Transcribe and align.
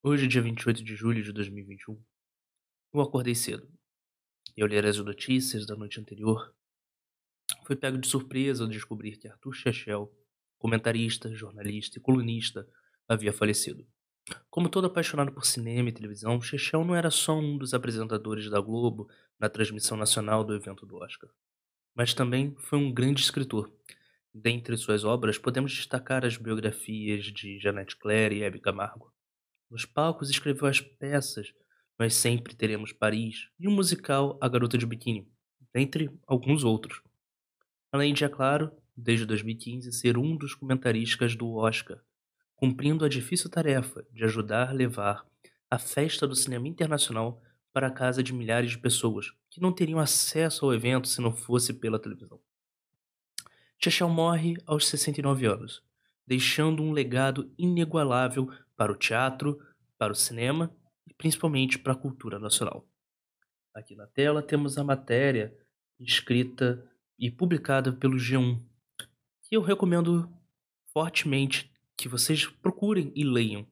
Hoje, 0.00 0.28
dia 0.28 0.40
28 0.40 0.84
de 0.84 0.94
julho 0.94 1.24
de 1.24 1.32
2021, 1.32 2.00
eu 2.94 3.00
acordei 3.00 3.34
cedo. 3.34 3.68
E 4.56 4.62
ao 4.62 4.68
ler 4.68 4.86
as 4.86 4.96
notícias 4.98 5.66
da 5.66 5.74
noite 5.74 6.00
anterior, 6.00 6.54
fui 7.66 7.74
pego 7.74 7.98
de 7.98 8.06
surpresa 8.06 8.62
ao 8.62 8.70
descobrir 8.70 9.16
que 9.16 9.26
Arthur 9.26 9.52
Chechel, 9.52 10.08
comentarista, 10.56 11.34
jornalista 11.34 11.98
e 11.98 12.00
colunista, 12.00 12.64
havia 13.08 13.32
falecido. 13.32 13.84
Como 14.48 14.68
todo 14.68 14.86
apaixonado 14.86 15.32
por 15.32 15.44
cinema 15.44 15.88
e 15.88 15.92
televisão, 15.92 16.40
Chechel 16.40 16.84
não 16.84 16.94
era 16.94 17.10
só 17.10 17.36
um 17.36 17.58
dos 17.58 17.74
apresentadores 17.74 18.48
da 18.48 18.60
Globo 18.60 19.10
na 19.36 19.48
transmissão 19.48 19.96
nacional 19.96 20.44
do 20.44 20.54
evento 20.54 20.86
do 20.86 20.96
Oscar, 20.98 21.28
mas 21.92 22.14
também 22.14 22.54
foi 22.60 22.78
um 22.78 22.94
grande 22.94 23.20
escritor. 23.20 23.68
Dentre 24.32 24.76
suas 24.76 25.02
obras, 25.02 25.38
podemos 25.38 25.72
destacar 25.72 26.24
as 26.24 26.36
biografias 26.36 27.24
de 27.24 27.58
Jeanette 27.58 27.96
Claire 27.96 28.36
e 28.36 28.44
Hebe 28.44 28.60
Camargo. 28.60 29.12
Nos 29.70 29.84
palcos 29.84 30.30
escreveu 30.30 30.66
as 30.66 30.80
peças 30.80 31.52
Nós 31.98 32.14
Sempre 32.14 32.54
Teremos 32.54 32.90
Paris 32.90 33.48
e 33.58 33.68
o 33.68 33.70
musical 33.70 34.38
A 34.40 34.48
Garota 34.48 34.78
de 34.78 34.86
Biquíni, 34.86 35.30
dentre 35.74 36.10
alguns 36.26 36.64
outros. 36.64 37.02
Além 37.92 38.14
de, 38.14 38.24
é 38.24 38.28
claro, 38.30 38.72
desde 38.96 39.26
2015 39.26 39.92
ser 39.92 40.16
um 40.16 40.36
dos 40.36 40.54
comentaristas 40.54 41.36
do 41.36 41.54
Oscar, 41.56 42.00
cumprindo 42.56 43.04
a 43.04 43.08
difícil 43.10 43.50
tarefa 43.50 44.06
de 44.10 44.24
ajudar 44.24 44.70
a 44.70 44.72
levar 44.72 45.26
a 45.70 45.78
festa 45.78 46.26
do 46.26 46.34
cinema 46.34 46.66
internacional 46.66 47.42
para 47.70 47.88
a 47.88 47.92
casa 47.92 48.22
de 48.22 48.32
milhares 48.32 48.70
de 48.70 48.78
pessoas 48.78 49.32
que 49.50 49.60
não 49.60 49.70
teriam 49.70 50.00
acesso 50.00 50.64
ao 50.64 50.74
evento 50.74 51.06
se 51.06 51.20
não 51.20 51.32
fosse 51.32 51.74
pela 51.74 51.98
televisão. 51.98 52.40
Chechel 53.78 54.08
morre 54.08 54.56
aos 54.66 54.88
69 54.88 55.46
anos, 55.46 55.82
deixando 56.28 56.82
um 56.82 56.92
legado 56.92 57.50
inigualável 57.56 58.52
para 58.76 58.92
o 58.92 58.96
teatro, 58.96 59.58
para 59.96 60.12
o 60.12 60.14
cinema 60.14 60.70
e 61.06 61.14
principalmente 61.14 61.78
para 61.78 61.94
a 61.94 61.96
cultura 61.96 62.38
nacional. 62.38 62.86
Aqui 63.74 63.96
na 63.96 64.06
tela 64.06 64.42
temos 64.42 64.76
a 64.76 64.84
matéria 64.84 65.56
escrita 65.98 66.86
e 67.18 67.30
publicada 67.30 67.94
pelo 67.94 68.18
G1, 68.18 68.62
que 69.42 69.56
eu 69.56 69.62
recomendo 69.62 70.30
fortemente 70.92 71.72
que 71.96 72.10
vocês 72.10 72.44
procurem 72.46 73.10
e 73.16 73.24
leiam. 73.24 73.66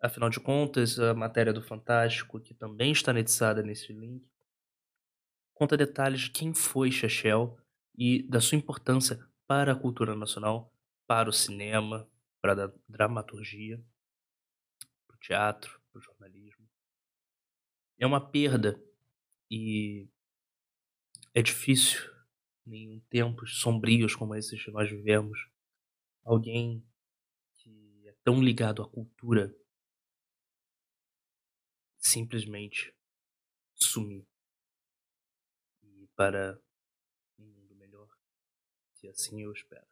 Afinal 0.00 0.30
de 0.30 0.38
contas, 0.38 0.96
a 1.00 1.12
matéria 1.12 1.52
do 1.52 1.60
Fantástico, 1.60 2.38
que 2.38 2.54
também 2.54 2.92
está 2.92 3.10
anexada 3.10 3.64
nesse 3.64 3.92
link, 3.92 4.24
conta 5.52 5.76
detalhes 5.76 6.20
de 6.20 6.30
quem 6.30 6.54
foi 6.54 6.92
Chechel 6.92 7.58
e 7.96 8.22
da 8.22 8.40
sua 8.40 8.56
importância 8.56 9.18
para 9.44 9.72
a 9.72 9.76
cultura 9.76 10.14
nacional 10.14 10.72
para 11.06 11.28
o 11.28 11.32
cinema, 11.32 12.08
para 12.40 12.64
a 12.64 12.72
dramaturgia, 12.88 13.82
para 15.06 15.16
o 15.16 15.20
teatro, 15.20 15.80
para 15.90 15.98
o 15.98 16.02
jornalismo. 16.02 16.68
É 17.98 18.06
uma 18.06 18.20
perda 18.20 18.82
e 19.50 20.08
é 21.34 21.42
difícil, 21.42 22.00
em 22.66 23.00
tempos 23.10 23.60
sombrios 23.60 24.14
como 24.14 24.34
esses 24.34 24.62
que 24.62 24.70
nós 24.70 24.90
vivemos, 24.90 25.48
alguém 26.24 26.84
que 27.56 28.08
é 28.08 28.12
tão 28.24 28.42
ligado 28.42 28.82
à 28.82 28.88
cultura 28.88 29.54
simplesmente 31.98 32.94
sumir. 33.74 34.26
E 35.82 36.08
para 36.16 36.60
um 37.38 37.44
mundo 37.44 37.74
melhor, 37.76 38.08
se 38.94 39.08
assim 39.08 39.42
eu 39.42 39.52
espero. 39.52 39.86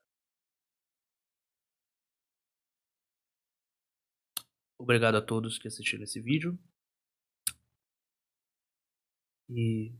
Obrigado 4.80 5.16
a 5.16 5.20
todos 5.20 5.58
que 5.58 5.68
assistiram 5.68 6.04
esse 6.04 6.18
vídeo. 6.18 6.58
E 9.46 9.94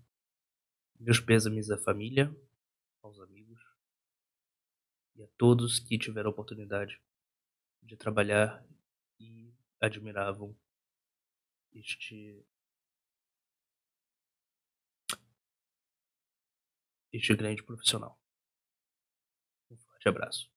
meus 0.99 1.21
pêsames 1.21 1.71
à 1.71 1.77
família, 1.77 2.35
aos 3.03 3.21
amigos 3.21 3.61
e 5.17 5.23
a 5.23 5.29
todos 5.37 5.79
que 5.79 5.99
tiveram 5.99 6.31
a 6.31 6.33
oportunidade 6.33 6.99
de 7.83 7.95
trabalhar 7.95 8.67
e 9.19 9.53
admiravam 9.79 10.57
este 11.75 12.43
este 17.13 17.37
grande 17.37 17.63
profissional. 17.63 18.19
Um 19.71 19.77
forte 19.77 20.09
abraço. 20.09 20.51